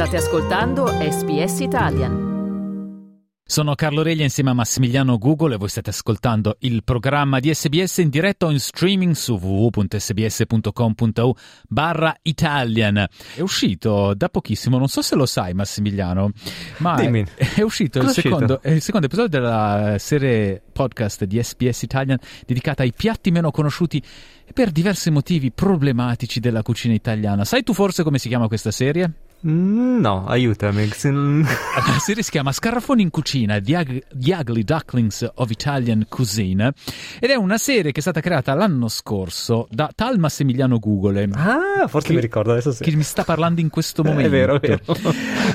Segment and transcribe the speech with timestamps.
[0.00, 3.34] State ascoltando SBS Italian.
[3.44, 7.98] Sono Carlo Reglia insieme a Massimiliano Google e voi state ascoltando il programma di SBS
[7.98, 11.36] in diretta o in streaming su www.sbs.com.au
[11.68, 13.06] barra Italian.
[13.34, 16.30] È uscito da pochissimo, non so se lo sai Massimiliano,
[16.78, 17.22] ma Dimmi.
[17.34, 22.84] è, è uscito il secondo, il secondo episodio della serie podcast di SBS Italian dedicata
[22.84, 24.02] ai piatti meno conosciuti
[24.46, 27.44] e per diversi motivi problematici della cucina italiana.
[27.44, 29.28] Sai tu forse come si chiama questa serie?
[29.42, 30.86] No, aiutami.
[31.02, 36.72] La serie si chiama Scarafoni in cucina, The, Ug- The Ugly Ducklings of Italian Cuisine
[37.18, 41.26] ed è una serie che è stata creata l'anno scorso da tal Massimiliano Gugole.
[41.32, 42.82] Ah, forse Che- mi ricordo adesso sì.
[42.84, 44.30] Che mi sta parlando in questo È momento.
[44.30, 44.80] vero, è vero.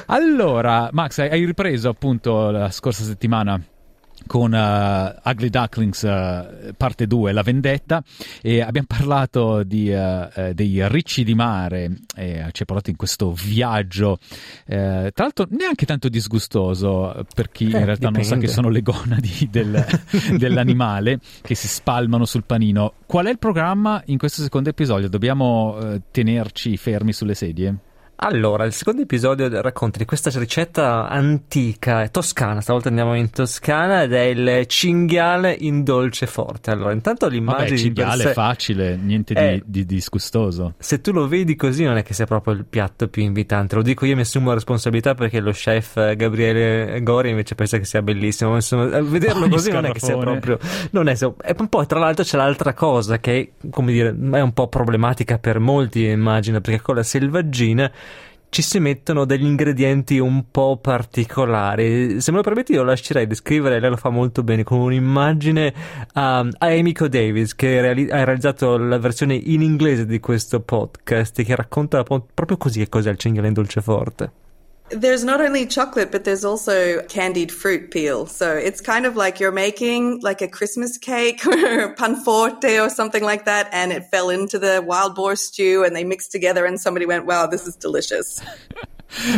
[0.07, 3.61] Allora, Max, hai ripreso appunto la scorsa settimana
[4.27, 8.03] con eh, Ugly Ducklings eh, parte 2, La vendetta,
[8.41, 13.31] e abbiamo parlato di, eh, dei ricci di mare, e ci ha parlato in questo
[13.31, 14.19] viaggio,
[14.65, 18.45] tra l'altro neanche tanto disgustoso per chi in Eh, realtà non sa dipende.
[18.45, 19.85] che sono le gonadi del-
[20.37, 22.93] dell'animale che si spalmano sul panino.
[23.05, 25.07] Qual è il programma in questo secondo episodio?
[25.09, 25.77] Dobbiamo
[26.11, 27.75] tenerci fermi sulle sedie?
[28.17, 34.03] Allora, il secondo episodio racconta di questa ricetta antica, è toscana, stavolta andiamo in Toscana
[34.03, 36.71] ed è il cinghiale in dolce forte.
[36.71, 39.61] Allora, intanto Vabbè, l'immagine di per cinghiale sé- è facile, niente di, Eh.
[39.65, 40.75] di disgustoso.
[40.77, 43.81] Se tu lo vedi così non è che sia proprio il piatto più invitante, lo
[43.81, 47.85] dico io mi assumo la responsabilità perché lo chef eh, Gabriele Gori invece pensa che
[47.85, 50.57] sia bellissimo, ma insomma, a vederlo così non è che sia proprio...
[50.91, 54.69] Non è, e poi tra l'altro c'è l'altra cosa che, come dire, è un po'
[54.69, 57.91] problematica per molti immagino, perché con la selvaggina
[58.55, 62.21] ci si mettono degli ingredienti un po' particolari.
[62.21, 65.73] Se me lo permetti, io lascerei descrivere, lei lo fa molto bene, con un'immagine
[66.13, 71.43] um, a Amico Davis, che reali- ha realizzato la versione in inglese di questo podcast,
[71.43, 74.31] che racconta po- proprio così che cos'è il cinghiale in dolce forte.
[74.89, 78.27] There's not only chocolate, but there's also candied fruit peel.
[78.27, 82.89] So it's kind of like you're making like a Christmas cake or a panforte or
[82.89, 86.65] something like that, and it fell into the wild boar stew, and they mixed together,
[86.65, 88.41] and somebody went, "Wow, this is delicious."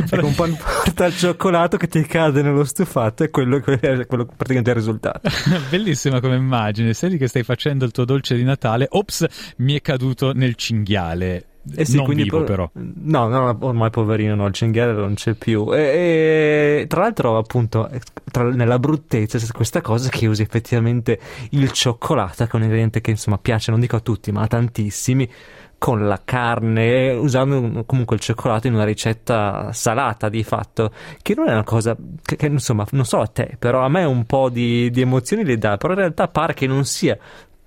[0.09, 4.05] Ecco, un pan porta al cioccolato che ti cade nello stufato, è quello, che è
[4.05, 5.29] quello praticamente il risultato.
[5.69, 6.93] Bellissima come immagine.
[6.93, 8.87] Sei lì che stai facendo il tuo dolce di Natale.
[8.89, 9.25] Ops,
[9.57, 11.56] mi è caduto nel cinghiale.
[11.75, 12.69] Eh sì, non quindi vivo, po- però.
[12.73, 15.73] No, no, ormai poverino, no, il cinghiale non c'è più.
[15.73, 17.99] E, e tra l'altro, appunto, eh,
[18.31, 21.19] tra- nella bruttezza c'è questa cosa che usi effettivamente
[21.51, 24.47] il cioccolato, che è un ingrediente che insomma piace, non dico a tutti, ma a
[24.47, 25.29] tantissimi,
[25.77, 30.91] con la carne, usando comunque il cioccolato in una ricetta salata di fatto,
[31.21, 34.03] che non è una cosa che, che, insomma, non so a te, però a me
[34.03, 37.17] un po' di, di emozioni le dà, però in realtà pare che non sia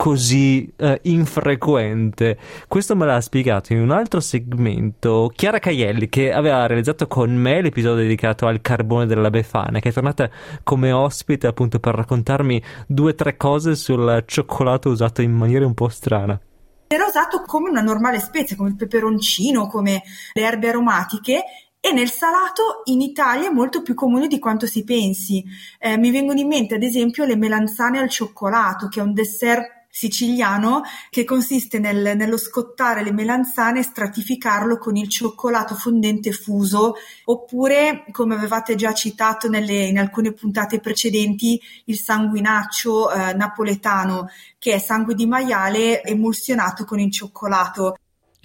[0.00, 2.38] così eh, infrequente.
[2.66, 7.61] Questo me l'ha spiegato in un altro segmento Chiara Caielli, che aveva realizzato con me
[7.61, 10.31] l'episodio dedicato al carbone della Befana, che è tornata
[10.62, 15.75] come ospite appunto per raccontarmi due o tre cose sul cioccolato usato in maniera un
[15.75, 16.41] po' strana.
[16.87, 21.43] Era usato come una normale spezia, come il peperoncino, come le erbe aromatiche.
[21.78, 25.44] E nel salato in Italia è molto più comune di quanto si pensi.
[25.78, 29.79] Eh, mi vengono in mente, ad esempio, le melanzane al cioccolato, che è un dessert
[29.90, 36.94] siciliano che consiste nel- nello scottare le melanzane e stratificarlo con il cioccolato fondente fuso,
[37.24, 44.28] oppure, come avevate già citato nelle- in alcune puntate precedenti, il sanguinaccio eh, napoletano,
[44.58, 47.96] che è sangue di maiale emulsionato con il cioccolato.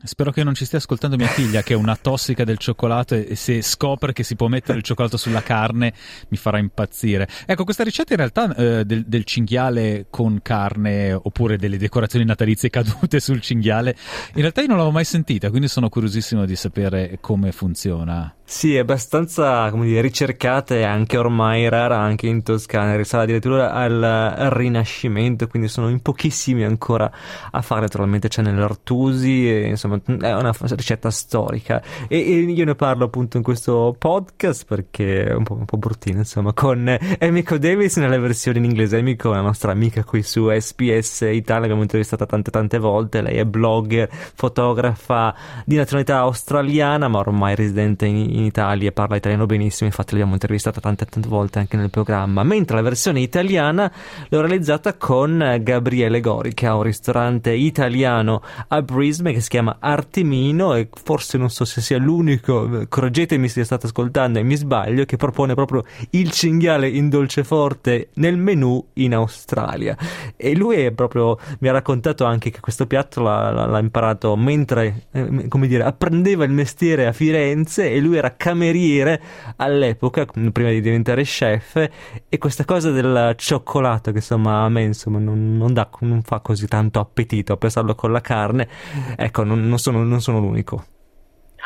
[0.06, 3.36] Spero che non ci stia ascoltando mia figlia, che è una tossica del cioccolato e
[3.36, 5.94] se scopre che si può mettere il cioccolato sulla carne
[6.30, 7.28] mi farà impazzire.
[7.46, 12.70] Ecco, questa ricetta in realtà eh, del, del cinghiale con carne oppure delle decorazioni natalizie
[12.70, 13.96] cadute sul cinghiale,
[14.36, 18.34] in realtà io non l'avevo mai sentita, quindi sono curiosissimo di sapere come funziona.
[18.48, 23.72] Sì, è abbastanza, come dire, ricercata e anche ormai rara anche in Toscana, risale addirittura
[23.72, 27.12] al, Rinascimento, quindi sono in pochissimi ancora
[27.50, 31.82] a fare, naturalmente c'è nell'Artusi, e, insomma è una ricetta storica.
[32.08, 35.78] E, e io ne parlo appunto in questo podcast perché è un po', un po'
[35.78, 36.88] bruttino, insomma, con
[37.18, 41.62] Emiko Davis nella versione in inglese, Emiko è la nostra amica qui su SPS Italia,
[41.62, 45.34] l'abbiamo intervistata tante tante volte, lei è blogger, fotografa
[45.66, 50.80] di nazionalità australiana, ma ormai residente in, in Italia, parla italiano benissimo, infatti l'abbiamo intervistata
[50.80, 53.92] tante tante volte anche nel programma, mentre la versione italiana
[54.30, 59.78] l'ho realizzata con Gabriele Gori, che ha un ristorante italiano a Brisbane che si chiama
[59.80, 65.06] Artimino e forse non so se sia l'unico, correggetemi se state ascoltando e mi sbaglio,
[65.06, 69.98] che propone proprio il cinghiale in dolce forte nel menù in Australia.
[70.36, 75.08] E lui è proprio, mi ha raccontato anche che questo piatto l'ha- l'ha imparato mentre,
[75.12, 79.22] eh, come dire, apprendeva il mestiere a Firenze e lui era cameriere
[79.58, 81.90] all'epoca, prima di diventare chef,
[82.28, 86.40] e questa cosa del cioccolato che insomma a me insomma non, non, dà, non fa
[86.40, 88.68] così tanto appetito a pensarlo con la carne,
[89.16, 90.86] ecco, non, non, sono, non sono l'unico.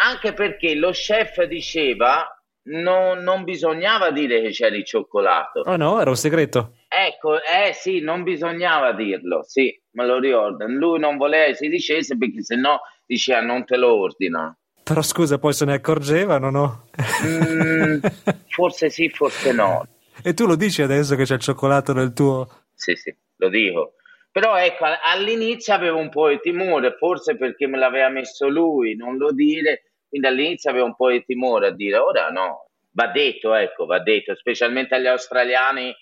[0.02, 2.26] Anche perché lo chef diceva
[2.70, 5.62] non, non, bisognava dire che c'era il cioccolato.
[5.66, 6.76] Oh no, era un segreto.
[6.88, 10.66] Ecco, eh sì, non bisognava dirlo, sì, me lo ricordo.
[10.68, 14.56] Lui non voleva che si dicesse perché sennò diceva non te lo ordina.
[14.90, 16.88] Però scusa, poi se ne accorgevano, no?
[17.24, 18.00] Mm,
[18.50, 19.86] forse sì, forse no.
[20.24, 22.48] E tu lo dici adesso che c'è il cioccolato nel tuo...
[22.74, 23.94] Sì, sì, lo dico.
[24.32, 29.18] Però ecco, all'inizio avevo un po' di timore, forse perché me l'aveva messo lui, non
[29.18, 33.54] lo dire, quindi all'inizio avevo un po' di timore a dire, ora no, va detto,
[33.54, 35.96] ecco, va detto, specialmente agli australiani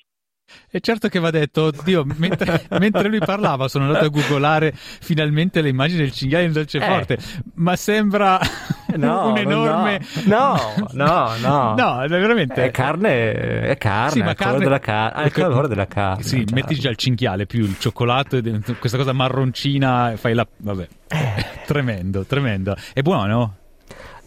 [0.70, 5.62] e certo che va detto, oddio, mentre, mentre, lui parlava sono andato a googolare finalmente
[5.62, 7.20] le immagini del cinghiale in dolce forte, eh.
[7.56, 8.40] ma sembra
[8.96, 10.02] no, un enorme...
[10.28, 11.74] No, no, no.
[11.76, 12.66] no, è veramente...
[12.66, 14.60] È carne, è carne, sì, ma carne...
[14.60, 16.24] della car- ha il calore della carne.
[16.24, 16.54] Sì, certo.
[16.54, 18.40] metti già il cinghiale più il cioccolato,
[18.80, 20.46] questa cosa marroncina, fai la...
[20.58, 21.46] vabbè, eh.
[21.66, 22.76] tremendo, tremendo.
[22.94, 23.56] È buono?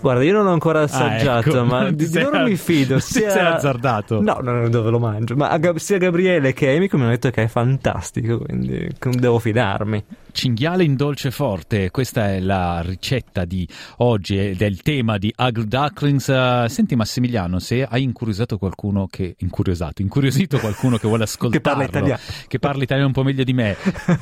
[0.01, 1.65] Guarda, io non ho ancora assaggiato, ah, ecco.
[1.65, 2.99] ma di, di loro mi fido.
[3.01, 3.31] Sia...
[3.31, 4.23] sei azzardato.
[4.23, 5.37] No, non è dove lo mangio.
[5.37, 10.05] Ma sia Gabriele che Amy mi hanno detto che è fantastico, quindi devo fidarmi.
[10.33, 13.67] Cinghiale in dolce forte, questa è la ricetta di
[13.99, 16.65] oggi ed è il tema di Ugly Ducklings.
[16.67, 19.35] Senti Massimiliano, se hai incuriosito qualcuno che...
[19.39, 23.45] incuriosato, incuriosito qualcuno che vuole ascoltarlo, che parla italiano, che parla italiano un po' meglio
[23.45, 23.77] di me,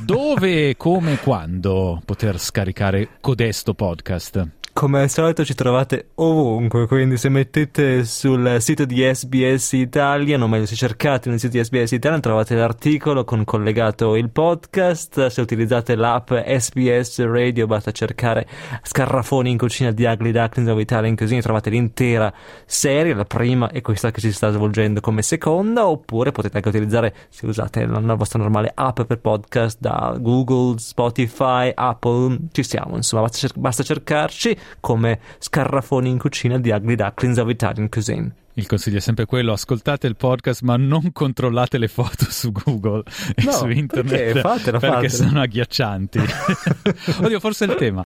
[0.04, 4.57] dove, come, quando poter scaricare codesto podcast?
[4.78, 10.46] Come al solito ci trovate ovunque, quindi se mettete sul sito di SBS Italia, o
[10.46, 15.40] meglio se cercate nel sito di SBS Italia trovate l'articolo con collegato il podcast, se
[15.40, 18.46] utilizzate l'app SBS Radio basta cercare
[18.82, 22.32] Scarrafoni in cucina di Ugly Ducklings of Italia in così trovate l'intera
[22.64, 27.12] serie, la prima e questa che si sta svolgendo come seconda, oppure potete anche utilizzare
[27.30, 33.22] se usate la vostra normale app per podcast da Google, Spotify, Apple, ci siamo, insomma
[33.22, 38.34] basta, cer- basta cercarci come scarrafoni in cucina di Ugly Ducklings of Italian Cuisine.
[38.54, 43.04] Il consiglio è sempre quello, ascoltate il podcast ma non controllate le foto su Google
[43.36, 45.28] e no, su internet perché, fatela, perché fatela.
[45.28, 46.18] sono agghiaccianti.
[47.22, 48.02] Oddio, forse è il tema.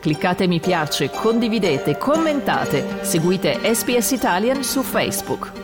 [0.00, 5.63] Cliccate mi piace, condividete, commentate, seguite SPS Italian su Facebook.